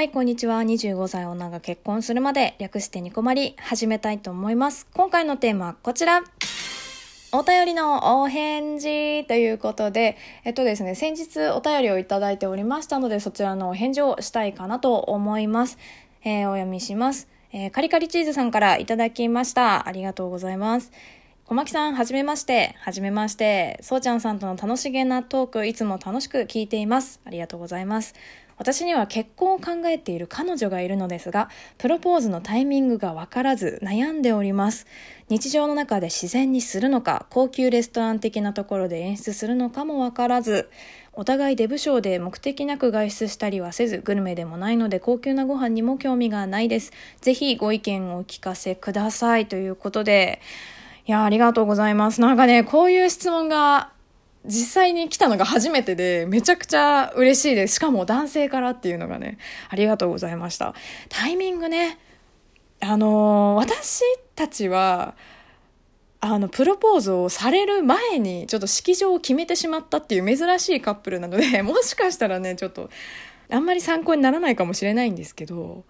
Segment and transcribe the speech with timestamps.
[0.00, 0.62] はい、こんにちは。
[0.62, 4.86] 25歳女が結婚するまで略してニコマリ始めたいと思います。
[4.94, 6.22] 今回のテーマはこちら。
[7.32, 15.76] お便りのお返事ということで、えっとですね、先日お便りをいただいておりましたので、そちらのお返事をしたいかなと思います。
[16.24, 17.28] えー、お読みします。
[17.52, 19.86] えー、カリカリチーズさんからいただきました。
[19.86, 20.92] ありがとうございます。
[21.44, 22.74] 小牧さん、はじめまして。
[22.78, 23.78] はじめまして。
[23.82, 27.20] そうちゃんさんとの楽しげなトーク、いつも楽しく聞いています。
[27.26, 28.14] ありがとうございます。
[28.60, 31.48] 私には結婚を考えている彼女がいるのですが、
[31.78, 34.86] プロポーズのタイミングがわからず悩んでおります。
[35.30, 40.68] 日常の中で自然にするのか、高級レストラン的なところで演出するのかもわからず、
[41.14, 46.92] お互いデブ賞で目的なく外出したりはせず、グルメでもないので高級なご飯にも興味がないです。
[47.22, 49.46] ぜひご意見をお聞かせください。
[49.46, 50.42] ということで、
[51.06, 52.20] いや、ありがとうございます。
[52.20, 53.90] なんかね、こういう質問が
[54.46, 57.76] 実際に来たのが初めてで、めちゃくちゃ嬉しいです。
[57.76, 60.74] しかも男性からっていうのがね、ありがとうございました。
[61.08, 61.98] タイミングね、
[62.80, 64.02] あのー、私
[64.34, 65.14] たちは、
[66.20, 72.90] あの、プロポーズをされる前に、ちょっと式場を決めてしまったっていう珍しいカップルなので、 もしかしたらね、ちょっと、
[73.50, 75.84] あんまり参考にならないかもしれないんですけど、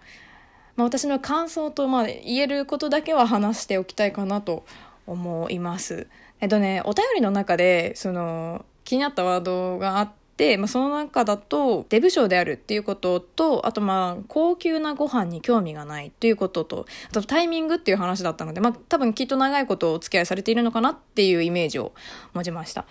[0.76, 4.64] まあ、私の感想と、まあ、言えることだけは話しておきたいかなと
[5.06, 6.08] 思います。
[6.40, 21.92] えっとね、お便りの中で、その、気になったワードがあって、まあ、その中だと、デブ賞であるっていうことと、あとまあ、高級なご飯に興味がないっていうことと、あとタイミングっていう話だったので、まあ、多分きっと長いことお付き合いされているのかなっていうイメージを
[22.32, 22.86] 持ちました。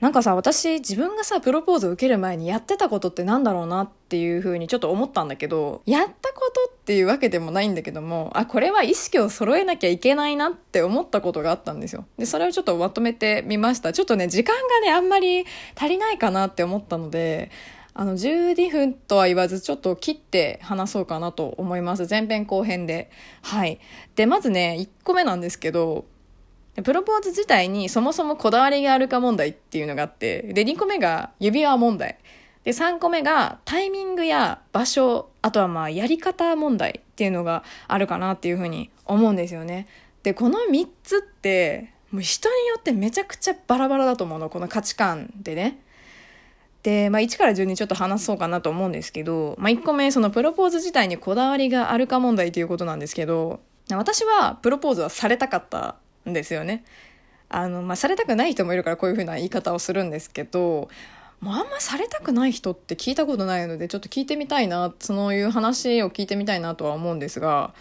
[0.00, 12.06] なんかさ、私自分がさ、プロポーズ受ける前にやってたことってなんだろうなっていうふうにちょっと思ったんだけど、やったことっていうわけでもないんだけども、あ、これは意識を揃えなきゃいけないなって思ったことがあったんですよ。
[12.16, 13.92] で、それをちょっとまとめてみました。
[13.92, 15.44] ちょっとね、時間がね、あんまり
[15.76, 17.50] 足りないかなって思ったので、
[17.92, 22.06] あの、12分とは言わず、ちょっと切って話そうかなと思います。
[22.08, 23.10] 前編後編で。
[23.42, 23.78] はい。
[24.16, 26.06] で、まずね、1個目なんですけど、
[26.76, 32.18] プロポーズ自体にそもそもこだわりがあるか問題っていうのがあって、で、2個目が指輪問題。
[32.64, 39.88] で、3個目がタイミングや場所、あとはまあやり方問題っていうのがあるかなっていうふうに思うんですよね。
[40.22, 45.78] で、この3つって、もう人によってめちゃくちゃバラバラだと思うの、この価値観でね。
[46.82, 53.60] で、まあ、1から順にちょっと話そうかなと思うんですけど、まあ、1個目、そのプロポーズ自体にこだわりがあるか問題ということなんですけど、
[53.90, 55.96] 私はプロポーズはされたかった
[56.28, 56.84] んですよね。
[57.48, 60.88] あの、まあ、されたくない人もいるからこういうふうな言い方をするんですけど、
[61.40, 67.74] もうあんまされたくない人って聞いたことないので、ちょっと聞いてみたいな、そういう話を聞いてみたいなとは思うんですが、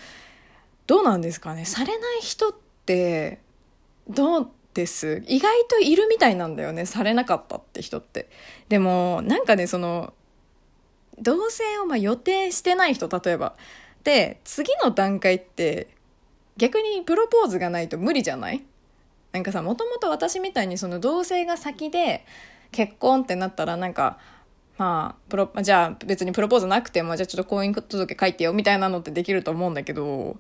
[0.88, 1.66] どうなんですかね？
[1.66, 2.54] されない人っ
[2.86, 3.40] て、
[4.08, 5.24] どうです？
[5.28, 6.86] 意外といるみたいなんだよね。
[6.86, 8.30] されなかったって人って。
[8.70, 10.14] でも、なんかね、その、
[11.22, 13.56] 同棲をま予定してない人、例えば。
[14.06, 15.90] で、次の段階って、
[16.60, 18.64] 逆にプロポーズがないと無理じゃない？
[19.32, 22.26] なんかさ、もともと私みたいにその同性が先で
[22.72, 24.20] 結婚ってなったらなんか、
[24.78, 30.38] まあ、プロ、じゃあ別にプロポーズなくても、じゃあちょっと婚姻届書いてよみたいなのってできると思うんだけど、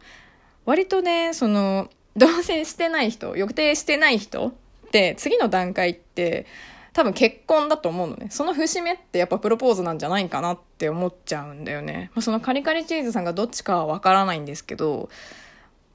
[0.66, 4.53] 割とね、その、同棲してない人、予定してない人っ
[4.91, 6.47] て次の段階って
[6.94, 8.28] 多分結婚だと思うのね。
[8.30, 12.09] その節目ってやっぱプロポーズなんじゃないかなって思っちゃうんだよね。
[12.16, 15.09] まあ、そのカリカリチーズさんがどっちかはわからないんですけど、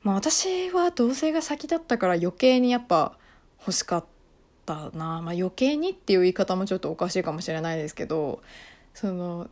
[0.05, 3.17] まあ私は同棲が先だったから余計にやっぱ
[3.59, 4.05] 欲しかっ
[4.65, 8.43] たな、まあ、余計にっていう言い方もちょっとおかしいかもしれないですけど
[8.93, 9.49] その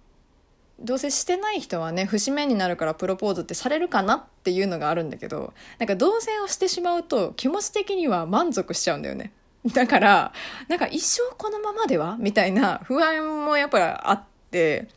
[0.80, 9.32] 同棲してない人はね節目になるからプロポーズってされるかなっていうのがあるんだけどなんか同棲をしてしまうと気持ち的には満足しちゃうんだよね。
[9.74, 10.32] だから
[10.68, 12.16] なんか一生このままでは？
[12.18, 14.88] みたいな不安もやっぱりあって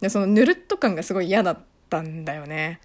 [0.00, 1.58] でそのぬるっと感がすごい嫌だっ
[1.88, 2.80] たんだよね。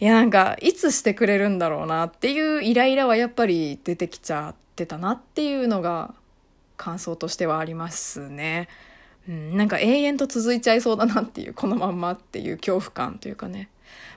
[0.00, 6.14] いやなんかいつしてくれるんだろうなっていうイライラはやっぱり出てきちゃってたなっていうのが
[6.76, 8.68] 感想としてはありますね。
[9.28, 13.68] うん、なんか永遠と続いちゃいそうだなっていうこのまんまっていう恐怖感というかね。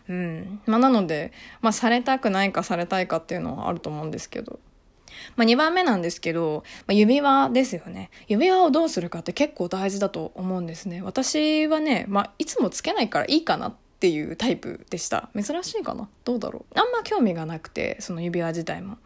[0.07, 0.61] うん。
[0.65, 4.59] まあなので、まあされたくないかされたいかっていうのはあると思うんですけど。
[5.35, 8.09] まあ2番目なんですけど、まあ、指輪ですよね。
[8.27, 11.01] 指輪をどうするかって結構大事だと思うんですね。
[11.01, 16.09] 私はね、まあいつもつけないからいいかなっていうタイプでした珍しいかな？
[16.25, 16.79] どうだろう？
[16.79, 18.97] あんま興味がなくてその指輪自体も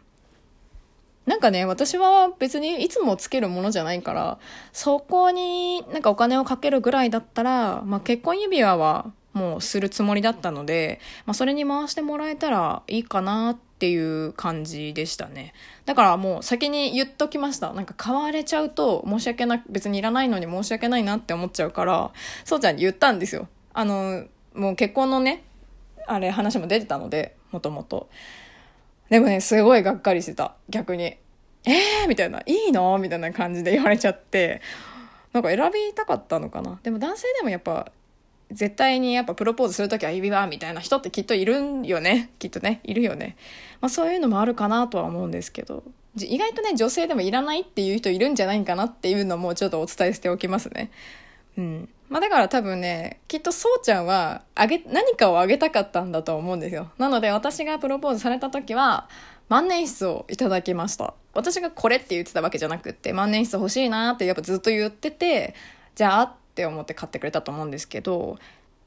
[1.26, 4.38] なんかね私は別にいつもつけるものじゃないから
[4.72, 15.52] そこになんかお金をかけるぐらいだったら、まあ、結婚指輪はもうするつもりだったので、まあ、それに回してもらえたらいいかなっていう感じでしたね。
[15.84, 17.74] だからもう先に言っときました。
[17.74, 22.12] なんか買われちゃうと申し訳なく、別にいらないのに申し訳ないなって思っちゃうから、
[22.46, 23.46] そうちゃんに言ったんですよ。
[23.74, 24.24] あの、
[24.56, 25.44] もう結婚のね、
[26.06, 28.08] あれ話も出てたので、もともと。
[29.10, 31.16] でもね、すごいがっかりしてた、逆に。
[31.68, 32.96] えーみたいな、いいの？
[32.98, 34.60] みたいな感じで言われちゃって、
[35.32, 36.78] なんか選びたかったのかな。
[36.82, 37.90] でも男性でもやっぱ、
[38.52, 42.30] 絶対にやっぱプロポーズするときは指輪みたいな人ってきっといるんよね。
[42.38, 43.36] きっとね、いるよね。
[43.80, 45.82] まあそういうのもあるかなとは思うんですけど、
[46.16, 50.90] 意外とね、女性でもいらないっていう人いるんじゃないかなっていうのもちょっとお伝えしておきますね。
[51.58, 51.88] うん。
[52.08, 56.90] まあだから多分ね、きっとそうちゃんは、あげ、何かをあげたかったんだと思うんですよ。
[56.98, 59.08] なので私がプロポーズされた時は、
[59.48, 61.14] 万年筆をいただきました。
[61.34, 65.54] 私がこれって言ってたわけじゃなくって、万年筆欲しいなってやっぱずっと言ってて、
[65.94, 68.38] じゃあって思って買ってくれたと思うんですけど、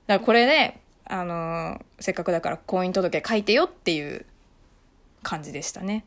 [0.07, 4.25] だからこれで、あの、せっかくだから婚姻届書いてよっていう
[5.23, 6.05] 感じでしたね。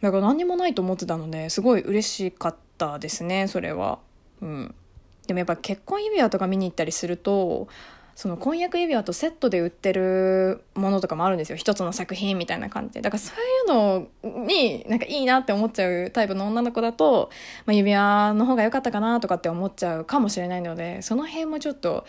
[0.00, 3.98] だから何にもないと思ってたので、すごい嬉しかったですね、それは。
[4.40, 4.74] うん。
[5.26, 7.68] でもやっぱ結婚指輪とか見に行ったりすると
[8.14, 11.56] その婚約指輪とセットで売ってるものとかもあるんですよ。
[11.56, 13.00] 一つの作品みたいな感じで。
[13.00, 17.30] だからそういうのになんかいいなって思っちゃうタイプの女の子だと、
[17.64, 22.04] まあ、指輪の方が良かったかなとかって思っちゃうかもしれないのでその辺もちょっと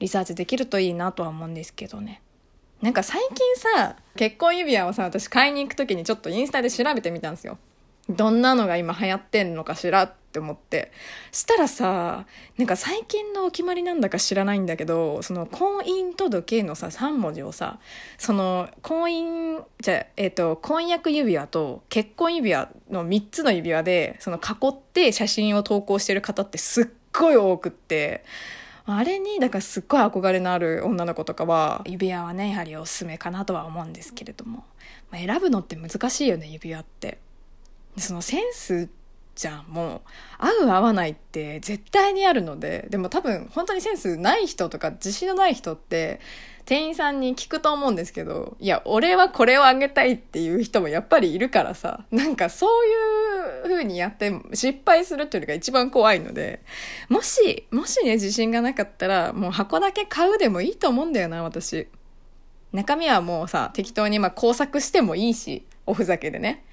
[0.00, 2.20] リサーチできるといいなとは思うんですけどね。
[2.82, 7.58] なんか最近さ結婚指輪をさ私買いに行く時にちょっとインスタで調べてみたんですよ。
[8.10, 10.90] どんなのが今流行ってんのかしらっって思って。
[11.30, 12.26] したらさ、
[12.58, 17.78] なんか最近のお決まりなんだか知らないんだけど、その婚姻届のさ、3文字をさ、
[18.18, 28.24] その婚姻、じゃえっ、ー、と、婚約指輪と結婚指輪の3つの指輪で、その囲って写真を投稿してる方ってすっごい多くって、
[28.86, 34.64] あれに、だからすっごい憧れのある女の子とかは、指輪はね、やはりおすすめかなとは思うんですけれども。
[35.10, 37.18] まあ、選ぶのって難しいよね、指輪って。
[37.96, 38.88] そのセンス
[39.34, 40.00] じゃんもう
[40.38, 46.20] 合う合わないって絶対にあるのででも多分本当にセンスない人とか自信のない人って
[46.64, 56.62] 店員さんに聞くと思うんですけどいや俺はこれをあげたいっていう人もやっぱりいるからさなんかそういう風にやって失敗するっていうのが一番怖いので
[57.08, 61.88] もしもしね自信がなかったらもう箱だけ買うでもいいと思うんだよな私。
[62.72, 66.64] 中身はもうさ適当にまあ工作してもいいしおふざけでね。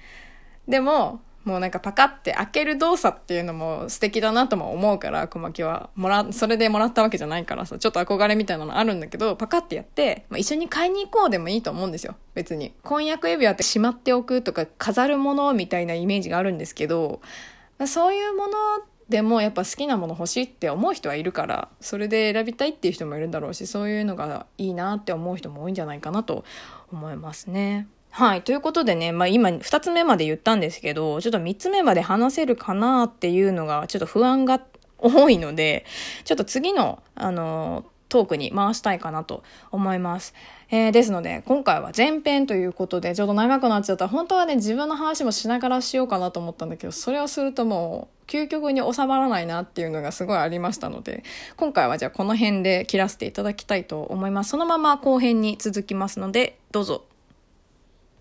[0.68, 5.90] でも、もうなんかパカって開ける動作っていうのも素敵だなとも思うから、小牧は。
[5.94, 12.14] もら、それでもらったわけじゃないからさ、ちょっと憧れみたいなのあるんだけど、パカってやって、まあ、一緒に買いに行こうでもいいと思うんですよ。
[12.34, 12.74] 別に。
[12.82, 17.20] 婚約指輪ってしまっておくとか飾るものみたいなイメージがあるんですけど、
[17.78, 18.52] まあ、そういうもの
[19.08, 26.44] でもやっぱ好きなもの欲しいって思う人はいるから、それで選びたいっていう人もいるんだろうし、そういうのがいいなって思う人も多いんじゃないかなと
[26.90, 27.88] 思いますね。
[28.14, 28.42] はい。
[28.42, 34.60] ということでね、まあ今2つ目まで言ったんですけど、ちょっと3つ目まで話せるかなっていうのがちょっと不安が
[34.98, 35.86] 多いので、
[36.24, 40.34] ちょっと次の、あの、トークに回したいかなと思います。
[40.70, 44.08] えー、ですので、今回は前編ということで、ちょっと長くなっちゃった。
[44.08, 51.24] 本当はね、自分の話もしながらしようかなと思ったんだけど、それをするともう、究極に収まらないなっていうのがすごいありましたので、
[51.56, 54.50] 今回はじゃあこの辺で切らせていただきたいと思います。
[54.50, 57.04] そのまま後編に続きますので、どうぞ